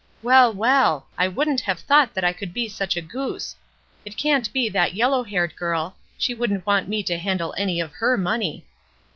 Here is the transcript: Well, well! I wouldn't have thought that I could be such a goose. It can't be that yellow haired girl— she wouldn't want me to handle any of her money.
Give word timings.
Well, 0.23 0.51
well! 0.51 1.05
I 1.15 1.27
wouldn't 1.27 1.61
have 1.61 1.79
thought 1.79 2.15
that 2.15 2.23
I 2.23 2.33
could 2.33 2.55
be 2.55 2.67
such 2.67 2.97
a 2.97 3.03
goose. 3.03 3.55
It 4.03 4.17
can't 4.17 4.51
be 4.51 4.67
that 4.67 4.95
yellow 4.95 5.21
haired 5.21 5.55
girl— 5.55 5.95
she 6.17 6.33
wouldn't 6.33 6.65
want 6.65 6.89
me 6.89 7.03
to 7.03 7.19
handle 7.19 7.53
any 7.55 7.79
of 7.79 7.91
her 7.91 8.17
money. 8.17 8.65